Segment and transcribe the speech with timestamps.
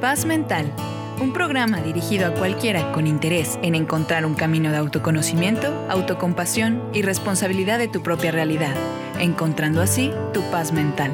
[0.00, 0.64] Paz Mental,
[1.20, 7.02] un programa dirigido a cualquiera con interés en encontrar un camino de autoconocimiento, autocompasión y
[7.02, 8.74] responsabilidad de tu propia realidad,
[9.18, 11.10] encontrando así tu paz mental.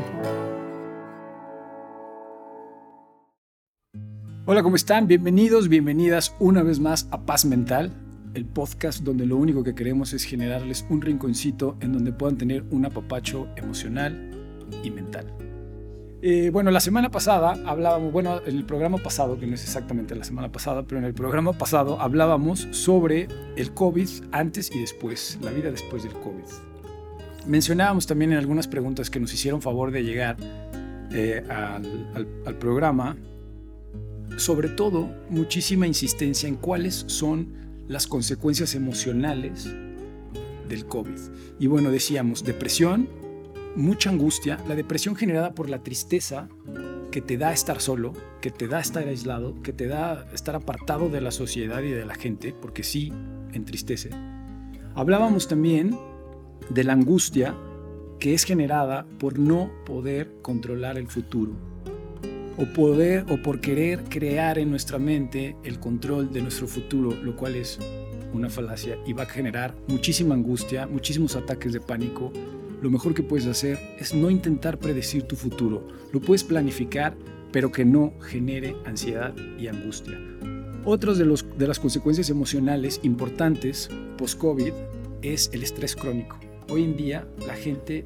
[4.45, 5.09] Hola, ¿cómo están?
[5.09, 7.93] Bienvenidos, bienvenidas una vez más a Paz Mental,
[8.35, 12.63] el podcast donde lo único que queremos es generarles un rinconcito en donde puedan tener
[12.71, 14.31] un apapacho emocional
[14.85, 15.46] y mental.
[16.23, 20.15] Eh, bueno, la semana pasada hablábamos, bueno, en el programa pasado, que no es exactamente
[20.15, 25.39] la semana pasada, pero en el programa pasado hablábamos sobre el COVID antes y después,
[25.43, 26.45] la vida después del COVID.
[27.47, 30.37] Mencionábamos también en algunas preguntas que nos hicieron favor de llegar
[31.13, 33.17] eh, al, al programa,
[34.39, 37.53] sobre todo muchísima insistencia en cuáles son
[37.89, 39.71] las consecuencias emocionales
[40.67, 41.19] del COVID.
[41.61, 43.09] Y bueno, decíamos depresión,
[43.77, 46.49] mucha angustia, la depresión generada por la tristeza
[47.11, 51.09] que te da estar solo, que te da estar aislado, que te da estar apartado
[51.09, 53.13] de la sociedad y de la gente, porque sí
[53.53, 54.11] entristece.
[54.95, 55.97] Hablábamos también
[56.71, 57.55] de la angustia
[58.19, 61.53] que es generada por no poder controlar el futuro
[62.57, 67.37] o poder o por querer crear en nuestra mente el control de nuestro futuro, lo
[67.37, 67.79] cual es
[68.33, 72.33] una falacia y va a generar muchísima angustia, muchísimos ataques de pánico,
[72.87, 75.89] lo mejor que puedes hacer es no intentar predecir tu futuro.
[76.13, 77.17] Lo puedes planificar,
[77.51, 80.17] pero que no genere ansiedad y angustia.
[80.85, 81.25] Otras de,
[81.59, 84.73] de las consecuencias emocionales importantes post-COVID
[85.23, 86.39] es el estrés crónico.
[86.69, 88.05] Hoy en día la gente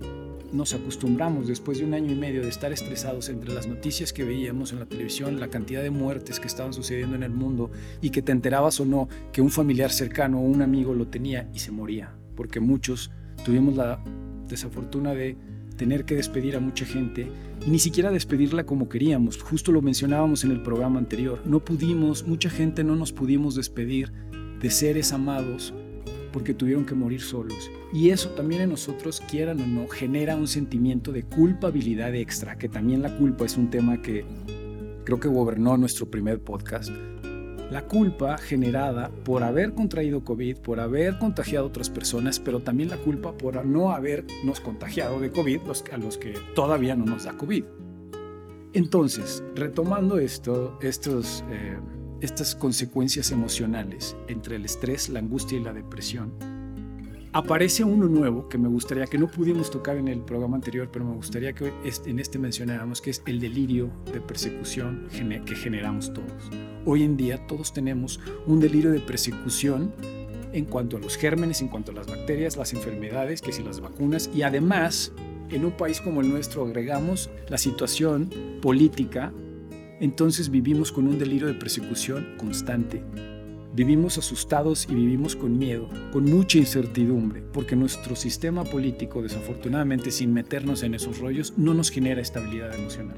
[0.51, 4.25] nos acostumbramos después de un año y medio de estar estresados entre las noticias que
[4.25, 8.09] veíamos en la televisión, la cantidad de muertes que estaban sucediendo en el mundo y
[8.09, 11.59] que te enterabas o no que un familiar cercano o un amigo lo tenía y
[11.59, 13.11] se moría, porque muchos
[13.45, 14.03] tuvimos la
[14.51, 15.37] desafortuna de
[15.77, 17.31] tener que despedir a mucha gente
[17.67, 19.43] y ni siquiera despedirla como queríamos.
[19.43, 21.41] Justo lo mencionábamos en el programa anterior.
[21.47, 24.13] No pudimos, mucha gente no nos pudimos despedir
[24.61, 25.73] de seres amados
[26.33, 27.71] porque tuvieron que morir solos.
[27.93, 32.69] Y eso también en nosotros, quieran o no, genera un sentimiento de culpabilidad extra, que
[32.69, 34.25] también la culpa es un tema que
[35.05, 36.91] creo que gobernó nuestro primer podcast
[37.71, 42.91] la culpa generada por haber contraído COVID, por haber contagiado a otras personas, pero también
[42.91, 45.61] la culpa por no habernos contagiado de COVID
[45.93, 47.65] a los que todavía no nos da COVID.
[48.73, 51.79] Entonces, retomando esto, estos, eh,
[52.21, 56.33] estas consecuencias emocionales entre el estrés, la angustia y la depresión,
[57.33, 61.05] aparece uno nuevo que me gustaría que no pudimos tocar en el programa anterior, pero
[61.05, 61.73] me gustaría que
[62.07, 65.09] en este mencionáramos, que es el delirio de persecución
[65.47, 66.51] que generamos todos.
[66.85, 69.93] Hoy en día todos tenemos un delirio de persecución
[70.53, 73.81] en cuanto a los gérmenes, en cuanto a las bacterias, las enfermedades, que si las
[73.81, 75.13] vacunas, y además,
[75.51, 78.31] en un país como el nuestro agregamos la situación
[78.61, 79.33] política,
[80.01, 83.05] entonces vivimos con un delirio de persecución constante
[83.73, 90.33] Vivimos asustados y vivimos con miedo, con mucha incertidumbre, porque nuestro sistema político, desafortunadamente, sin
[90.33, 93.17] meternos en esos rollos, no nos genera estabilidad emocional.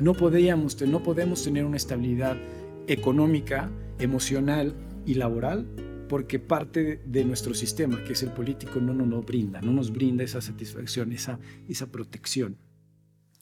[0.00, 2.36] No, podíamos, no podemos tener una estabilidad
[2.88, 3.70] económica,
[4.00, 4.74] emocional
[5.06, 5.68] y laboral
[6.08, 9.92] porque parte de nuestro sistema, que es el político, no nos lo brinda, no nos
[9.92, 11.38] brinda esa satisfacción, esa,
[11.68, 12.56] esa protección.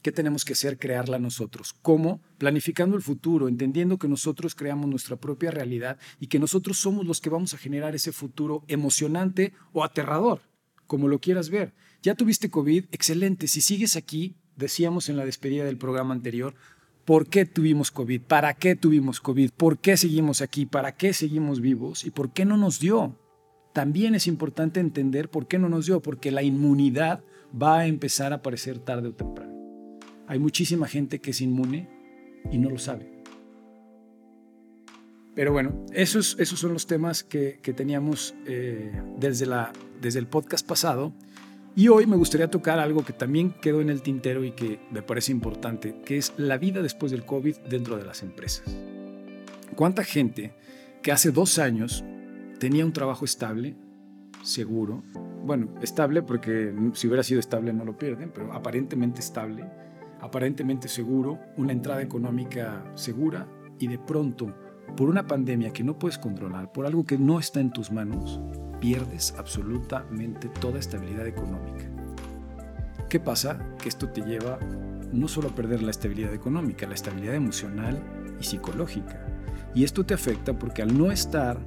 [0.01, 0.77] ¿Qué tenemos que hacer?
[0.77, 1.75] Crearla nosotros.
[1.81, 2.21] ¿Cómo?
[2.37, 7.19] Planificando el futuro, entendiendo que nosotros creamos nuestra propia realidad y que nosotros somos los
[7.19, 10.41] que vamos a generar ese futuro emocionante o aterrador,
[10.87, 11.73] como lo quieras ver.
[12.01, 13.47] Ya tuviste COVID, excelente.
[13.47, 16.55] Si sigues aquí, decíamos en la despedida del programa anterior,
[17.03, 18.21] ¿por qué tuvimos COVID?
[18.21, 19.51] ¿Para qué tuvimos COVID?
[19.51, 20.65] ¿Por qué seguimos aquí?
[20.65, 22.05] ¿Para qué seguimos vivos?
[22.05, 23.17] ¿Y por qué no nos dio?
[23.73, 27.21] También es importante entender por qué no nos dio, porque la inmunidad
[27.51, 29.48] va a empezar a aparecer tarde o temprano.
[30.29, 31.89] Hay muchísima gente que es inmune
[32.51, 33.11] y no lo sabe.
[35.33, 40.67] Pero bueno, esos, esos son los temas que, teníamos eh, desde, la, desde el podcast
[40.67, 41.13] pasado.
[41.75, 45.01] Y hoy me gustaría tocar algo que también quedó en el tintero y que me
[45.01, 48.65] parece importante, que es la vida después del COVID dentro de las empresas.
[49.75, 50.53] ¿Cuánta gente
[51.01, 52.03] que hace dos años
[52.59, 53.75] tenía un trabajo estable,
[54.43, 55.03] seguro,
[55.43, 59.65] bueno, estable porque si hubiera sido estable no lo pierden, pero aparentemente estable,
[60.21, 63.47] aparentemente seguro, una entrada económica segura
[63.79, 64.53] y de pronto,
[64.97, 68.39] por una pandemia que no puedes controlar, por algo que no está en tus manos,
[68.79, 71.85] pierdes absolutamente toda estabilidad económica.
[73.09, 73.59] ¿Qué pasa?
[73.81, 74.59] Que esto te lleva
[75.11, 77.99] no solo a perder la estabilidad económica, la estabilidad emocional
[78.39, 79.25] y psicológica.
[79.73, 81.57] Y esto te afecta porque al no estar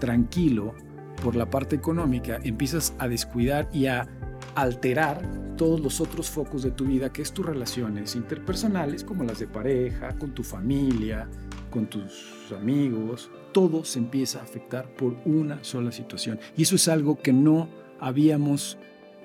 [0.00, 0.74] tranquilo
[1.22, 4.08] por la parte económica, empiezas a descuidar y a
[4.54, 5.22] alterar
[5.56, 9.46] todos los otros focos de tu vida, que es tus relaciones interpersonales, como las de
[9.46, 11.28] pareja, con tu familia,
[11.70, 13.30] con tus amigos.
[13.52, 16.38] Todo se empieza a afectar por una sola situación.
[16.56, 17.68] Y eso es algo que no
[18.00, 18.78] habíamos...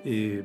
[0.04, 0.44] Eh,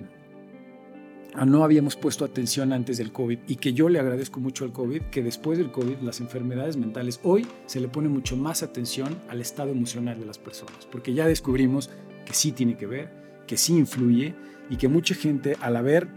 [1.46, 5.02] no habíamos puesto atención antes del COVID y que yo le agradezco mucho al COVID,
[5.12, 9.42] que después del COVID las enfermedades mentales, hoy se le pone mucho más atención al
[9.42, 11.90] estado emocional de las personas, porque ya descubrimos
[12.26, 14.36] que sí tiene que ver, que sí influye
[14.70, 16.08] y que mucha gente al haber,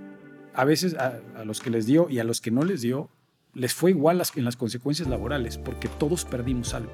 [0.54, 3.10] a veces a, los que les dio y a los que no les dio,
[3.54, 6.92] les fue igual en las consecuencias laborales, porque todos perdimos algo.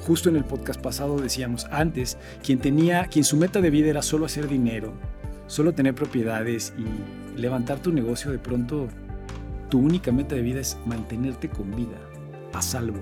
[0.00, 4.02] Justo en el podcast pasado decíamos, antes, quien tenía, quien su meta de vida era
[4.02, 4.92] solo hacer dinero,
[5.48, 8.88] solo tener propiedades y levantar tu negocio, de pronto
[9.68, 11.98] tu única meta de vida es mantenerte con vida,
[12.52, 13.00] a salvo.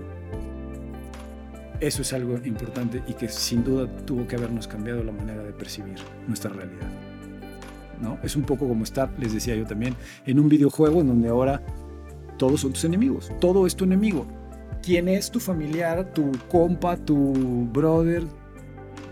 [1.81, 5.53] Eso es algo importante y que sin duda tuvo que habernos cambiado la manera de
[5.53, 6.89] percibir nuestra realidad.
[8.01, 8.19] ¿no?
[8.23, 9.95] Es un poco como estar, les decía yo también,
[10.27, 11.63] en un videojuego en donde ahora
[12.39, 14.27] todos son tus enemigos, todo es tu enemigo.
[14.83, 18.25] ¿Quién es tu familiar, tu compa, tu brother,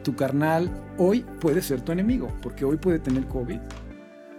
[0.03, 3.59] tu carnal hoy puede ser tu enemigo, porque hoy puede tener COVID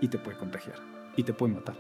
[0.01, 0.75] y te puede contagiar
[1.15, 1.75] y te puede matar.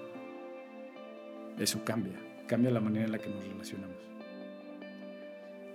[1.59, 2.17] Eso cambia,
[2.47, 3.97] cambia la manera en la que nos relacionamos.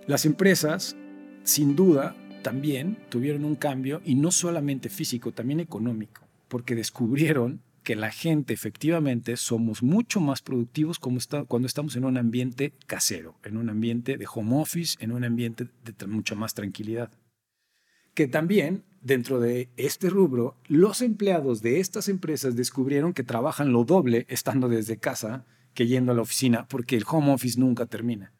[0.08, 0.96] Las empresas,
[1.44, 7.94] sin duda, también tuvieron un cambio y no solamente físico, también económico, porque descubrieron que
[7.94, 13.70] la gente efectivamente somos mucho más productivos cuando estamos en un ambiente casero, en un
[13.70, 17.10] ambiente de home office, en un ambiente de mucha más tranquilidad
[18.18, 23.84] que también dentro de este rubro, los empleados de estas empresas descubrieron que trabajan lo
[23.84, 28.32] doble estando desde casa que yendo a la oficina, porque el home office nunca termina.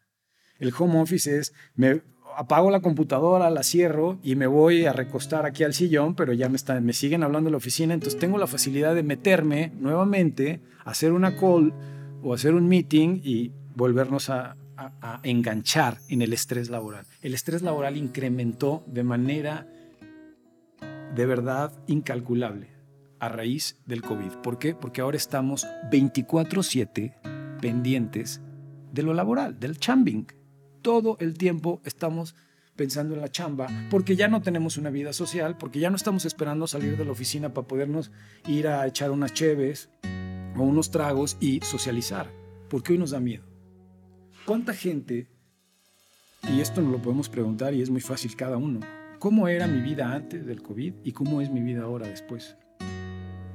[0.59, 2.01] El home office es, me
[2.35, 6.49] apago la computadora, la cierro y me voy a recostar aquí al sillón, pero ya
[6.49, 10.61] me, están, me siguen hablando en la oficina, entonces tengo la facilidad de meterme nuevamente,
[10.85, 11.73] hacer una call
[12.23, 17.05] o hacer un meeting y volvernos a, a, enganchar en el estrés laboral.
[17.21, 19.67] El estrés laboral incrementó de manera
[21.15, 22.67] de verdad incalculable
[23.19, 24.37] a raíz del COVID.
[24.41, 24.73] ¿Por qué?
[24.73, 28.41] Porque ahora estamos 24/7 pendientes
[28.93, 30.27] de lo laboral, del chambing.
[30.81, 32.35] Todo el tiempo estamos
[32.77, 36.23] pensando en la chamba, porque ya no tenemos una vida social, porque ya no estamos
[36.23, 38.11] esperando salir de la oficina para podernos
[38.47, 39.89] ir a echar unas cheves
[40.55, 42.31] o unos tragos y socializar,
[42.69, 43.43] porque hoy nos da miedo.
[44.45, 45.27] ¿Cuánta gente,
[46.49, 48.79] y esto nos lo podemos preguntar y es muy fácil cada uno,
[49.19, 52.55] cómo era mi vida antes del COVID y cómo es mi vida ahora después?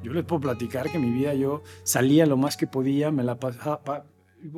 [0.02, 3.40] Yo les puedo platicar que mi vida yo salía lo más que podía, me la
[3.40, 4.04] pasaba,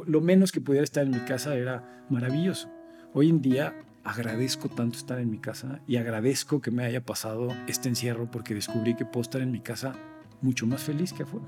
[0.06, 2.68] lo menos que pudiera estar en mi casa era maravilloso.
[3.14, 3.74] Hoy en día
[4.04, 8.54] agradezco tanto estar en mi casa y agradezco que me haya pasado este encierro porque
[8.54, 9.94] descubrí que puedo estar en mi casa
[10.42, 11.46] mucho más feliz que afuera.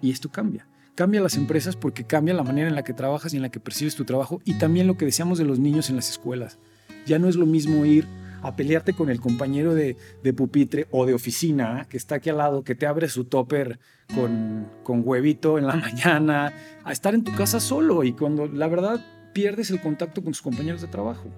[0.00, 0.68] Y esto cambia.
[0.94, 3.60] Cambia las empresas porque cambia la manera en la que trabajas y en la que
[3.60, 6.58] percibes tu trabajo y también lo que deseamos de los niños en las escuelas.
[7.06, 8.06] Ya no es lo mismo ir
[8.42, 9.96] a pelearte con el compañero de,
[10.36, 13.78] pupitre o de oficina que está aquí al lado, que te abre su topper
[14.14, 16.52] con, con huevito en la mañana,
[16.84, 20.42] a estar en tu casa solo y cuando la verdad pierdes el contacto con tus
[20.42, 21.30] compañeros de trabajo.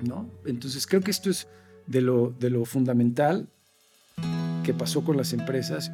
[0.00, 0.30] ¿no?
[0.46, 1.48] Entonces creo que esto es
[1.86, 3.48] de lo, de lo fundamental
[4.64, 5.90] que pasó con las empresas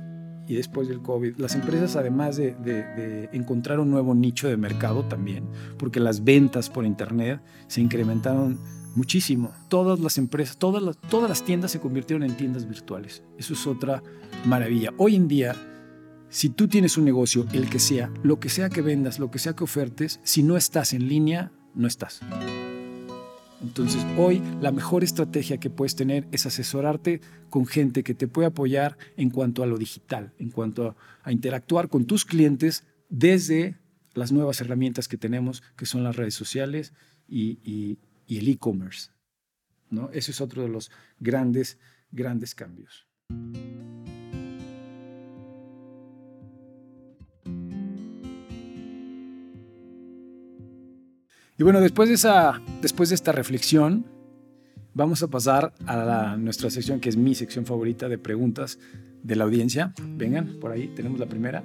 [0.46, 5.44] y después del COVID, las empresas además de, encontrar un nuevo nicho de mercado también,
[5.78, 8.58] porque las ventas por Internet se incrementaron
[8.94, 9.52] muchísimo.
[9.68, 13.22] Todas las empresas, todas todas las tiendas se convirtieron en tiendas virtuales.
[13.38, 14.02] Eso es otra
[14.44, 14.92] maravilla.
[14.96, 15.54] Hoy en día,
[16.28, 19.38] si tú tienes un negocio, el que sea, lo que sea que vendas, lo que
[19.38, 22.20] sea que ofertes, si no estás en línea, no estás.
[23.62, 27.20] Entonces hoy la mejor estrategia que puedes tener es asesorarte
[27.50, 31.88] con gente que te puede apoyar en cuanto a lo digital, en cuanto a, interactuar
[31.88, 33.78] con tus clientes desde
[34.14, 36.92] las nuevas herramientas que tenemos, que son las redes sociales
[37.28, 37.98] y,
[38.28, 39.10] el e-commerce.
[39.90, 40.10] ¿no?
[40.12, 41.78] Ese es otro de los grandes,
[42.10, 43.06] grandes cambios.
[51.58, 54.04] Y bueno, después de, esa, después de esta reflexión,
[54.92, 58.78] vamos a pasar a nuestra sección, que es mi sección favorita de preguntas
[59.22, 59.94] de la audiencia.
[60.02, 61.64] Vengan, por ahí tenemos la primera.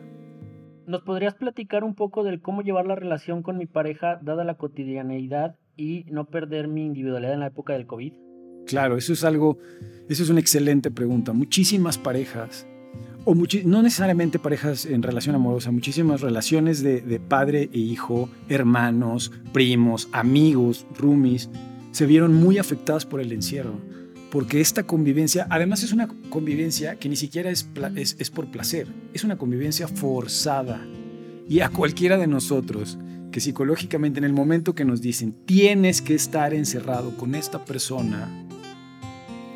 [0.87, 4.55] ¿Nos podrías platicar un poco del cómo llevar la relación con mi pareja dada la
[4.55, 8.13] cotidianeidad y no perder mi individualidad en la época del COVID?
[8.67, 9.57] Claro, eso es algo,
[10.07, 11.33] eso es una excelente pregunta.
[11.33, 12.65] Muchísimas parejas
[13.23, 20.09] o no necesariamente parejas en relación amorosa, muchísimas relaciones de, padre e hijo, hermanos, primos,
[20.11, 21.49] amigos, roomies,
[21.91, 23.79] se vieron muy afectadas por el encierro.
[24.31, 27.67] porque esta convivencia, además es una convivencia que ni siquiera es,
[27.97, 30.81] es, es por placer, es una convivencia forzada.
[31.49, 32.97] Y a cualquiera de nosotros
[33.31, 38.29] que psicológicamente en el momento que nos dicen tienes que estar encerrado con esta persona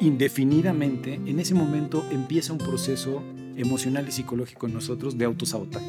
[0.02, 3.24] indefinidamente, en ese momento empieza un proceso
[3.56, 5.86] emocional y psicológico en nosotros de autosabotaje.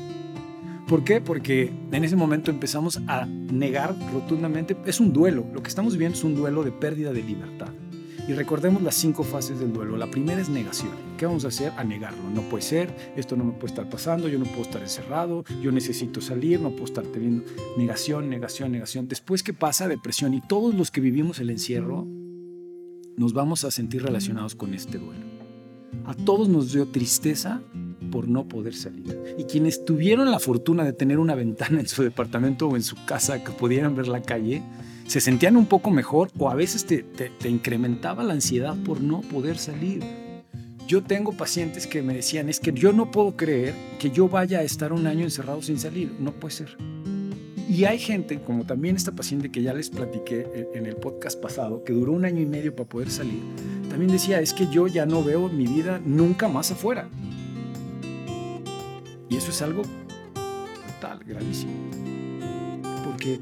[0.86, 1.20] ¿Por qué?
[1.20, 6.16] Porque en ese momento empezamos a negar rotundamente, es un duelo, lo que estamos viviendo
[6.16, 7.72] es un duelo de pérdida de libertad.
[8.28, 9.96] Y recordemos las cinco fases del duelo.
[9.96, 10.90] La primera es negación.
[11.16, 11.72] ¿Qué vamos a hacer?
[11.76, 12.28] A negarlo.
[12.34, 15.70] No puede ser, esto no me puede estar pasando, yo no puedo estar encerrado, yo
[15.70, 17.44] necesito salir, no puedo estar teniendo
[17.78, 19.06] negación, negación, negación.
[19.06, 22.04] Después que pasa depresión y todos los que vivimos el encierro
[23.16, 25.24] nos vamos a sentir relacionados con este duelo.
[26.04, 27.62] A todos nos dio tristeza
[28.10, 29.18] por no poder salir.
[29.38, 32.96] Y quienes tuvieron la fortuna de tener una ventana en su departamento o en su
[33.04, 34.62] casa que pudieran ver la calle,
[35.06, 37.04] se sentían un poco mejor o a veces te,
[37.48, 40.02] incrementaba la ansiedad por no poder salir.
[40.86, 44.60] Yo tengo pacientes que me decían, es que yo no puedo creer que yo vaya
[44.60, 46.14] a estar un año encerrado sin salir.
[46.20, 46.76] No puede ser.
[47.68, 51.82] Y hay gente, como también esta paciente que ya les platiqué en el podcast pasado,
[51.82, 53.40] que duró un año y medio para poder salir,
[53.90, 57.08] también decía, es que yo ya no veo mi vida nunca más afuera.
[59.28, 59.82] Y eso es algo
[61.00, 61.72] total, gravísimo.
[63.04, 63.40] Porque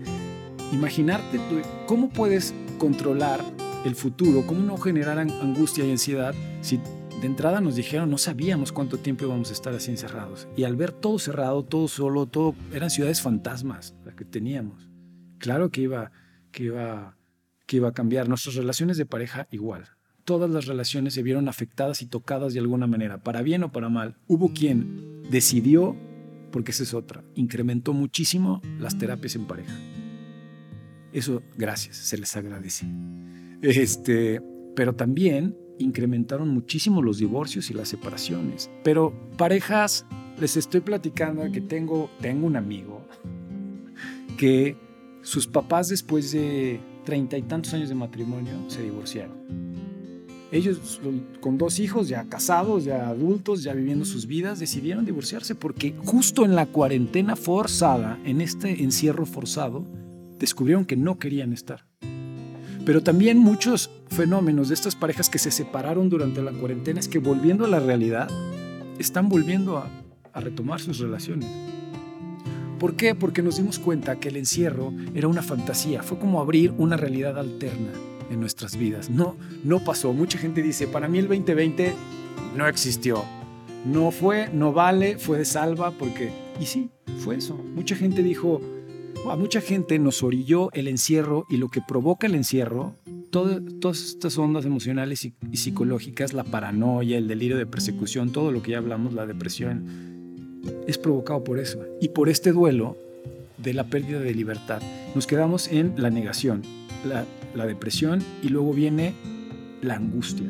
[0.72, 1.38] imaginarte
[1.86, 3.44] cómo puedes controlar
[3.84, 6.80] el futuro, cómo no generar angustia y ansiedad si
[7.20, 10.48] de entrada nos dijeron no sabíamos cuánto tiempo íbamos a estar así encerrados.
[10.56, 14.90] Y al ver todo cerrado, todo solo, todo eran ciudades fantasmas que teníamos.
[15.38, 16.12] Claro que iba,
[16.52, 17.16] que iba,
[17.66, 18.28] que iba a cambiar.
[18.28, 19.88] Nuestras relaciones de pareja igual.
[20.24, 23.90] Todas las relaciones se vieron afectadas y tocadas de alguna manera, para bien o para
[23.90, 24.16] mal.
[24.26, 25.96] Hubo quien decidió,
[26.50, 29.74] porque esa es otra, incrementó muchísimo las terapias en pareja.
[31.12, 32.86] Eso, gracias, se les agradece.
[33.60, 34.40] Este,
[34.74, 38.70] pero también incrementaron muchísimo los divorcios y las separaciones.
[38.82, 40.06] Pero parejas,
[40.40, 43.06] les estoy platicando que tengo, tengo un amigo
[44.36, 44.76] que
[45.22, 49.36] sus papás después de treinta y tantos años de matrimonio se divorciaron.
[50.52, 51.00] Ellos
[51.40, 56.44] con dos hijos ya casados, ya adultos, ya viviendo sus vidas, decidieron divorciarse porque justo
[56.44, 59.84] en la cuarentena forzada, en este encierro forzado,
[60.38, 61.84] descubrieron que no querían estar.
[62.84, 67.18] Pero también muchos fenómenos de estas parejas que se separaron durante la cuarentena es que
[67.18, 68.28] volviendo a la realidad,
[68.98, 69.90] están volviendo a,
[70.34, 71.48] retomar sus relaciones.
[72.84, 73.14] ¿Por qué?
[73.14, 77.38] Porque nos dimos cuenta que el encierro era una fantasía, fue como abrir una realidad
[77.38, 77.92] alterna
[78.30, 79.08] en nuestras vidas.
[79.08, 80.12] No, no pasó.
[80.12, 81.94] Mucha gente dice, para mí el 2020
[82.54, 83.24] no existió.
[83.86, 86.30] No fue, no vale, fue de salva porque...
[86.60, 87.54] Y sí, fue eso.
[87.54, 88.60] Mucha gente dijo,
[89.30, 92.96] a mucha gente nos orilló el encierro y lo que provoca el encierro,
[93.30, 98.72] todas estas ondas emocionales y, psicológicas, la paranoia, el delirio de persecución, todo lo que
[98.72, 100.13] ya hablamos, la depresión,
[100.86, 101.84] es provocado por eso.
[102.00, 102.96] Y por este duelo
[103.58, 104.82] de la pérdida de libertad,
[105.14, 106.62] nos quedamos en la negación,
[107.04, 109.14] la, depresión y luego viene
[109.80, 110.48] la angustia.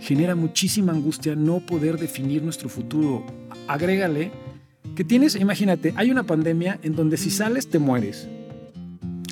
[0.00, 3.24] Genera muchísima angustia no poder definir nuestro futuro.
[3.68, 4.30] Agrégale
[4.96, 8.28] que tienes, imagínate, hay una pandemia en donde si sales te mueres.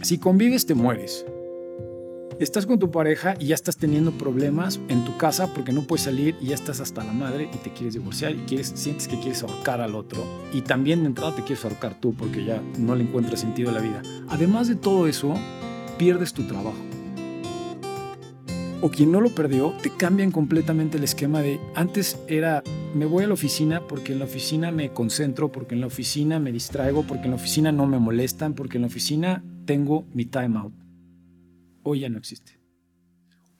[0.02, 1.24] Si convives te mueres.
[2.40, 6.04] Estás con tu pareja y ya estás teniendo problemas en tu casa porque no puedes
[6.04, 9.18] salir y ya estás hasta la madre y te quieres divorciar y quieres, sientes que
[9.18, 10.24] quieres ahorcar al otro.
[10.52, 13.72] Y también de entrada te quieres ahorcar tú porque ya no le encuentras sentido a
[13.72, 14.02] la vida.
[14.28, 15.34] Además de todo eso,
[15.98, 16.78] pierdes tu trabajo
[18.80, 22.62] o quien no lo perdió, te cambian completamente el esquema de antes era
[22.94, 26.38] me voy a la oficina porque en la oficina me concentro, porque en la oficina
[26.38, 30.24] me distraigo, porque en la oficina no me molestan, porque en la oficina tengo mi
[30.24, 30.87] time out.
[31.90, 32.60] Hoy ya no existe.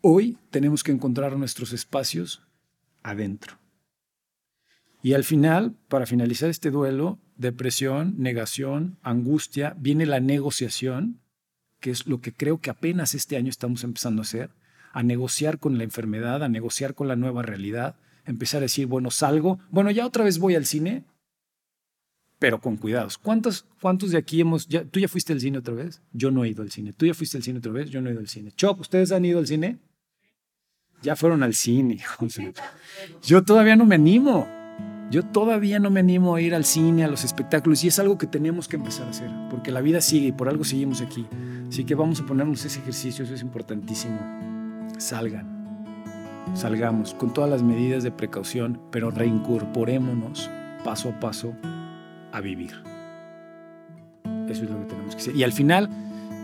[0.02, 2.42] Hoy tenemos que encontrar nuestros espacios
[3.02, 3.58] adentro.
[5.02, 11.23] Y al final, para finalizar este duelo, depresión, negación, angustia, viene la negociación,
[11.80, 14.50] que es lo que creo que apenas este año estamos empezando a hacer
[14.92, 19.11] a negociar con la enfermedad, a negociar con la nueva realidad, empezar a decir, bueno,
[19.11, 21.04] salgo, bueno, ya otra vez voy al cine,
[22.38, 23.18] pero con cuidados.
[23.18, 26.02] ¿Cuántos, cuántos de aquí hemos, ya, tú ya fuiste al cine otra vez?
[26.12, 26.92] Yo no he ido al cine.
[26.92, 27.90] ¿Tú ya fuiste al cine otra vez?
[27.90, 28.52] Yo no he ido al cine.
[28.52, 29.78] Chop, ¿ustedes han ido al cine?
[31.02, 32.00] Ya fueron al cine.
[33.23, 34.49] Yo todavía no me animo.
[35.11, 38.18] Yo todavía no me animo a ir al cine, a los espectáculos, y es algo
[38.18, 41.26] que tenemos que empezar a hacer, porque la vida sigue y por algo seguimos aquí.
[41.66, 44.18] Así que vamos a ponernos ese ejercicio, eso es importantísimo
[44.99, 45.57] salgan.
[46.54, 50.50] Salgamos con todas las medidas de precaución, pero reincorporémonos
[50.85, 51.54] paso a paso
[52.32, 52.73] a vivir.
[54.49, 55.37] Eso es lo que tenemos que hacer.
[55.37, 55.88] Y al final,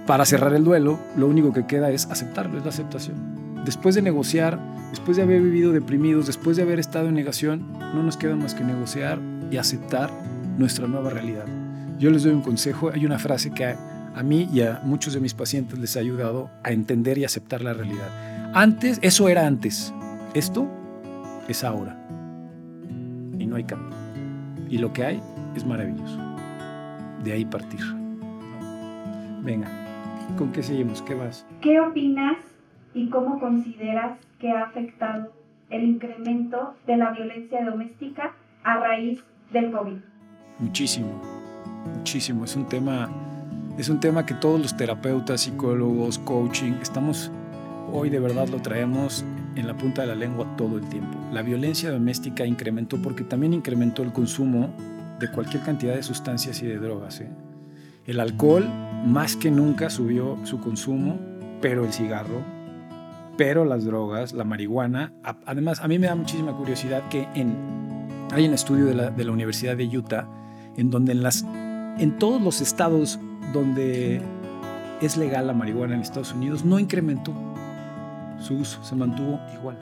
[0.06, 3.34] para cerrar el duelo, lo único que queda es aceptarlo, es la aceptación.
[3.64, 4.58] después de negociar,
[4.90, 8.54] después de haber vivido deprimidos, después de haber estado en negación, no nos queda más
[8.54, 9.18] que negociar
[9.50, 10.10] y aceptar
[10.58, 11.46] nuestra nueva realidad.
[11.98, 15.20] Yo les doy un consejo, hay una frase que a, mí y a muchos de
[15.20, 18.52] mis pacientes les ha ayudado a entender y aceptar la realidad.
[18.52, 19.94] Antes, eso era antes,
[20.34, 20.68] esto
[21.48, 21.96] es ahora.
[23.38, 23.96] Y no hay cambio.
[24.68, 25.22] Y lo que hay
[25.54, 26.18] es maravilloso.
[27.22, 27.80] De ahí partir.
[29.42, 29.68] Venga,
[30.36, 31.02] ¿con qué seguimos?
[31.02, 31.46] ¿Qué vas?
[31.60, 32.36] ¿Qué opinas
[32.94, 35.32] y cómo consideras que ha afectado
[35.70, 39.98] el incremento de la violencia doméstica a raíz del COVID?
[40.58, 41.20] Muchísimo,
[41.96, 42.44] muchísimo.
[42.44, 43.10] Es un tema,
[43.78, 47.30] es un tema que todos los terapeutas, psicólogos, coaching, estamos
[47.92, 49.24] hoy de verdad lo traemos
[49.56, 51.16] en la punta de la lengua todo el tiempo.
[51.32, 54.70] La violencia doméstica incrementó porque también incrementó el consumo
[55.18, 57.20] de cualquier cantidad de sustancias y de drogas.
[57.20, 57.28] ¿eh?
[58.06, 58.68] El alcohol
[59.06, 61.18] más que nunca subió su consumo,
[61.60, 62.42] pero el cigarro,
[63.36, 65.12] pero las drogas, la marihuana.
[65.46, 67.56] Además, a mí me da muchísima curiosidad que en,
[68.32, 70.28] hay un estudio de la, Universidad de Utah
[70.76, 71.12] en donde
[71.98, 73.18] en todos los estados
[73.52, 74.20] donde
[75.00, 77.32] es legal la marihuana en Estados Unidos no incrementó
[78.38, 79.78] su uso, se mantuvo igual.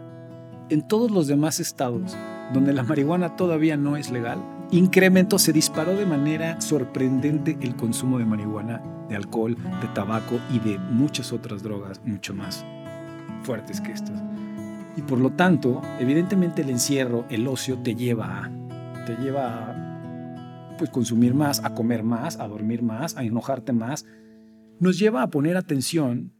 [0.68, 2.16] En todos los demás estados
[2.52, 4.38] donde la marihuana todavía no es legal,
[4.72, 10.58] incrementó, se disparó de manera sorprendente el consumo de marihuana, de alcohol, de tabaco y
[10.58, 12.64] de muchas otras drogas mucho más
[13.42, 14.22] fuertes que estas.
[14.96, 20.90] Y por lo tanto, evidentemente el encierro, el ocio te lleva a, te lleva pues,
[20.90, 24.06] consumir más, a comer más, a dormir más, a enojarte más.
[24.80, 26.32] Nos lleva a poner atención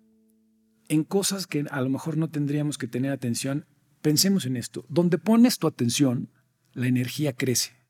[0.89, 3.67] en cosas que a lo mejor no tendríamos que tener atención.
[4.01, 4.85] Pensemos en esto.
[4.89, 6.31] Donde pones tu atención,
[6.73, 7.82] la energía crece.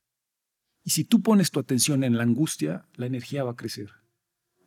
[0.84, 3.90] Y si tú pones tu atención en la angustia, la energía va a crecer.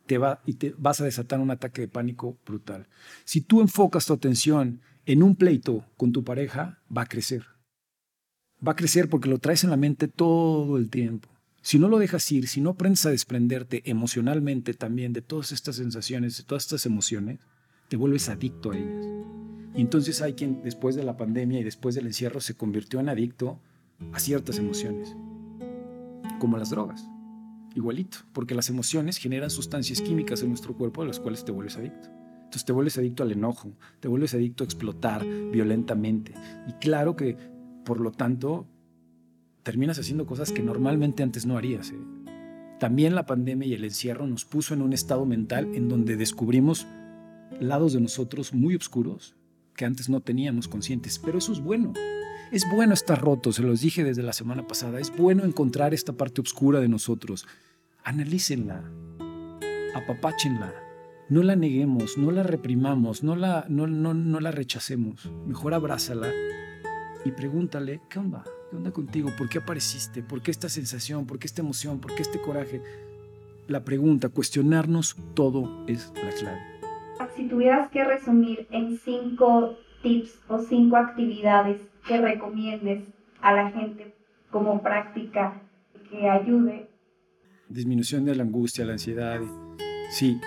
[0.06, 2.88] Te va, y te vas a desatar un ataque de pánico brutal.
[3.24, 7.44] Si tú enfocas tu atención en un pleito con tu pareja, va a crecer.
[8.66, 11.28] Va a crecer porque lo traes en la mente todo el tiempo.
[11.60, 15.76] Si no lo dejas ir, si no aprendes a desprenderte emocionalmente también de todas estas
[15.76, 17.40] sensaciones, de todas estas emociones,
[17.88, 19.06] te vuelves adicto a ellas.
[19.74, 23.08] Y entonces hay quien después de la pandemia y después del encierro se convirtió en
[23.08, 23.60] adicto
[24.12, 25.16] a ciertas emociones,
[26.38, 27.08] como las drogas.
[27.74, 31.76] Igualito, porque las emociones generan sustancias químicas en nuestro cuerpo de las cuales te vuelves
[31.76, 32.08] adicto.
[32.36, 36.32] Entonces te vuelves adicto al enojo, te vuelves adicto a explotar violentamente.
[36.68, 37.36] Y claro que,
[37.84, 38.66] por lo tanto,
[39.62, 41.90] terminas haciendo cosas que normalmente antes no harías.
[41.90, 41.98] ¿eh?
[42.78, 46.86] También la pandemia y el encierro nos puso en un estado mental en donde descubrimos
[47.60, 49.36] lados de nosotros muy oscuros
[49.74, 51.92] que antes no teníamos conscientes, pero eso es bueno.
[52.52, 56.12] Es bueno estar roto, se los dije desde la semana pasada, es bueno encontrar esta
[56.12, 57.46] parte oscura de nosotros.
[58.04, 58.84] Analícenla,
[59.94, 60.72] apapáchenla,
[61.28, 65.28] no la neguemos, no la reprimamos, no la, no, no, no la rechacemos.
[65.46, 66.30] Mejor abrázala
[67.24, 68.44] y pregúntale, ¿qué onda?
[68.70, 69.30] ¿Qué onda contigo?
[69.36, 70.22] ¿Por qué apareciste?
[70.22, 71.26] ¿Por qué esta sensación?
[71.26, 72.00] ¿Por qué esta emoción?
[72.00, 72.80] ¿Por qué este coraje?
[73.66, 76.76] La pregunta, cuestionarnos todo es la clave
[77.36, 83.08] si tuvieras que resumir en cinco tips o cinco actividades que recomiendes
[83.40, 84.14] a la gente
[84.50, 85.62] como práctica
[86.10, 86.88] que ayude.
[87.68, 89.40] Disminución de la angustia, la ansiedad.
[90.10, 90.40] Sí,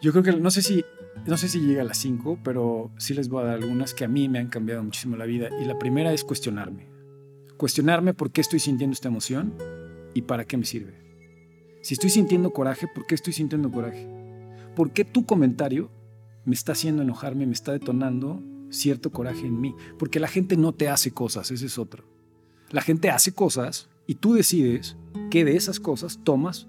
[0.00, 0.84] yo creo que no sé si
[1.26, 4.04] no sé si llega a las cinco, pero sí les voy a dar algunas que
[4.04, 5.48] a mí me han cambiado muchísimo la vida.
[5.60, 6.88] Y la primera es cuestionarme.
[7.56, 9.54] Cuestionarme por qué estoy sintiendo esta emoción
[10.14, 10.94] y para qué me sirve.
[11.82, 14.08] Si estoy sintiendo coraje, ¿por qué estoy sintiendo coraje?
[14.74, 15.90] ¿Por qué tu comentario
[16.44, 19.74] me está haciendo enojarme, me está detonando cierto coraje en mí.
[19.98, 22.04] Porque la gente no te hace cosas, ese es otro.
[22.70, 24.96] La gente hace cosas y tú decides
[25.30, 26.66] qué de esas cosas tomas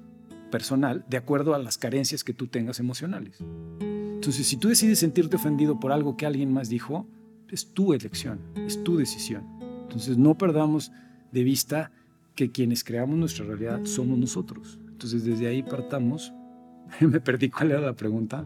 [0.52, 3.40] personal de acuerdo a las carencias que tú tengas emocionales.
[3.80, 7.08] Entonces, si tú decides sentirte ofendido por algo que alguien más dijo,
[7.50, 9.44] es tu elección, es tu decisión.
[9.82, 10.92] Entonces, no perdamos
[11.32, 11.92] de vista
[12.36, 14.80] que quienes creamos nuestra realidad somos nosotros.
[14.88, 16.34] Entonces, desde ahí partamos.
[17.00, 18.46] Me perdí cuál era la pregunta.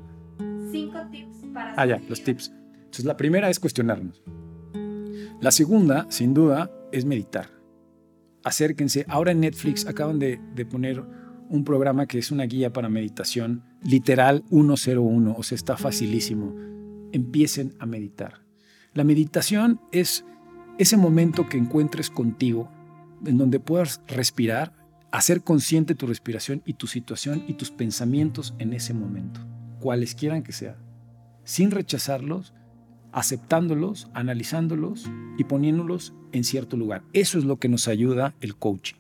[0.72, 1.74] Cinco tips para...
[1.76, 2.52] Ah, ya, los tips.
[2.98, 4.24] Entonces, la primera es cuestionarnos.
[5.40, 7.52] La segunda, sin duda, es meditar.
[8.44, 9.06] Acérquense.
[9.08, 11.04] Ahora en Netflix acaban de, poner
[11.48, 16.56] un programa que es una guía para meditación, literal 101, o sea, está facilísimo.
[17.12, 18.42] Empiecen a meditar.
[18.96, 20.26] La meditación es
[20.80, 22.72] ese momento que encuentres contigo,
[23.24, 24.74] en donde puedas respirar,
[25.12, 29.40] hacer consciente tu respiración y tu situación y tus pensamientos en ese momento
[29.80, 30.78] cuales quieran que sean,
[31.44, 32.54] sin rechazarlos,
[33.12, 37.04] aceptándolos, analizándolos y poniéndolos en cierto lugar.
[37.14, 38.98] Eso es lo que nos ayuda el coaching,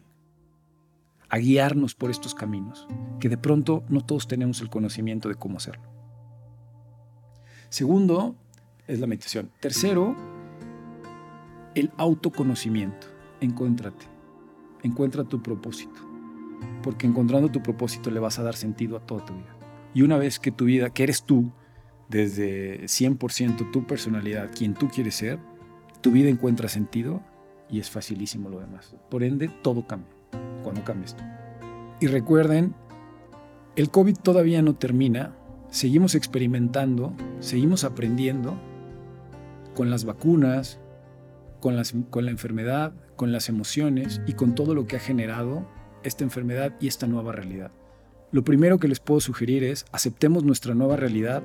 [1.30, 2.88] a guiarnos por estos caminos,
[3.20, 5.84] que de pronto no todos tenemos el conocimiento de cómo hacerlo.
[7.70, 8.36] Segundo,
[8.88, 9.52] es la meditación.
[9.60, 10.15] Tercero,
[11.76, 13.08] el autoconocimiento.
[13.41, 14.06] Encuéntrate.
[14.84, 16.02] Encuentra tu propósito.
[16.82, 19.56] Porque encontrando tu propósito le vas a dar sentido a toda tu vida.
[19.93, 21.52] Y una vez que tu vida, que eres tú,
[22.10, 25.39] desde 100% tu personalidad, quien tú quieres ser,
[26.02, 27.22] tu vida encuentra sentido
[27.70, 28.96] y es facilísimo lo demás.
[29.10, 30.12] Por ende, todo cambia
[30.63, 31.24] cuando cambias tú.
[32.00, 32.76] Y recuerden,
[33.76, 35.36] el COVID todavía no termina,
[35.70, 38.60] seguimos experimentando, seguimos aprendiendo
[39.76, 40.80] con las vacunas,
[41.60, 45.67] con, las, con la enfermedad, con las emociones y con todo lo que ha generado
[46.04, 47.72] esta enfermedad y esta nueva realidad.
[48.32, 51.43] Lo primero que les puedo sugerir es aceptemos nuestra nueva realidad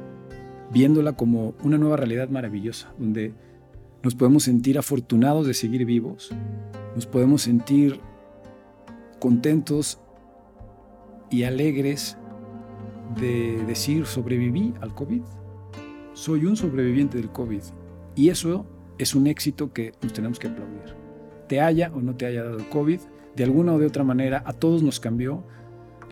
[0.73, 3.35] viéndola como una nueva realidad maravillosa, donde
[4.03, 6.31] nos podemos sentir afortunados de seguir vivos,
[6.95, 8.01] nos podemos sentir
[9.19, 10.01] contentos
[11.31, 12.19] y alegres
[13.21, 15.23] de decir sobreviví al COVID.
[16.13, 17.63] Soy un sobreviviente del COVID.
[18.15, 18.67] Y eso
[18.99, 20.95] es un éxito que nos tenemos que aplaudir.
[21.49, 23.01] Te haya o no te haya dado COVID,
[23.37, 25.45] de alguna o de otra manera a todos nos cambió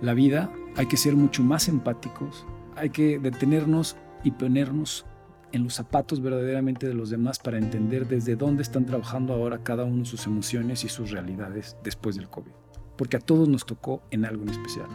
[0.00, 0.52] la vida.
[0.76, 2.46] Hay que ser mucho más empáticos,
[2.76, 5.06] hay que detenernos y ponernos
[5.52, 9.84] en los zapatos verdaderamente de los demás para entender desde dónde están trabajando ahora cada
[9.84, 12.52] uno sus emociones y sus realidades después del COVID.
[12.96, 14.86] Porque a todos nos tocó en algo en especial.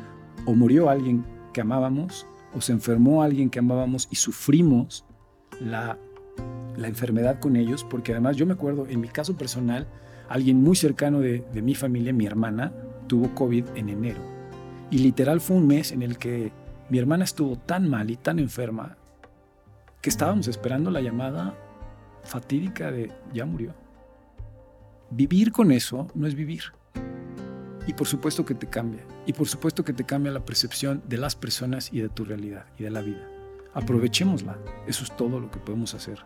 [0.45, 5.05] O murió alguien que amábamos, o se enfermó alguien que amábamos y sufrimos
[5.59, 5.97] la,
[6.77, 9.87] la enfermedad con ellos, porque además yo me acuerdo, en mi caso personal,
[10.29, 12.71] alguien muy cercano de, de mi familia, mi hermana,
[13.07, 14.21] tuvo COVID en enero.
[14.91, 16.51] Y literal fue un mes en el que
[16.89, 18.97] mi hermana estuvo tan mal y tan enferma
[20.05, 21.57] que estábamos esperando la llamada
[22.25, 23.73] fatídica de ya murió.
[25.09, 26.61] Vivir con eso no es vivir.
[27.87, 29.03] Y por supuesto que te cambia.
[29.25, 32.67] Y por supuesto que te cambia la percepción de las personas y de tu realidad
[32.77, 33.27] y de la vida.
[33.73, 34.59] Aprovechémosla.
[34.85, 36.19] Eso es todo lo que podemos hacer.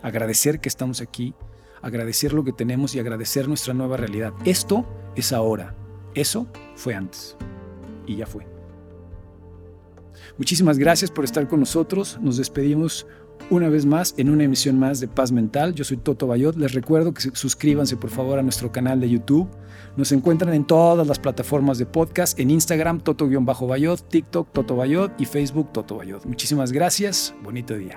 [0.00, 1.34] Agradecer que estamos aquí,
[1.82, 4.32] agradecer lo que tenemos y agradecer nuestra nueva realidad.
[4.46, 5.74] Esto es ahora.
[6.14, 7.36] Eso fue antes.
[8.06, 8.46] Y ya fue.
[10.38, 12.18] Muchísimas gracias por estar con nosotros.
[12.22, 13.06] Nos despedimos
[13.50, 15.74] una vez más en una emisión más de Paz Mental.
[15.74, 16.56] Yo soy Toto Bayot.
[16.56, 19.48] Les recuerdo que suscríbanse por favor a nuestro canal de YouTube.
[19.96, 25.24] Nos encuentran en todas las plataformas de podcast, en Instagram Toto-Bayot, TikTok Toto Bayot y
[25.24, 26.24] Facebook Toto Bayot.
[26.26, 27.34] Muchísimas gracias.
[27.42, 27.96] Bonito día.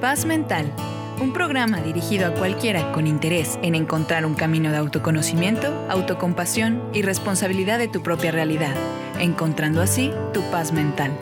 [0.00, 0.72] Paz Mental
[1.20, 7.02] un programa dirigido a cualquiera con interés en encontrar un camino de autoconocimiento, autocompasión y
[7.02, 8.74] responsabilidad de tu propia realidad,
[9.18, 11.12] encontrando así tu paz mental.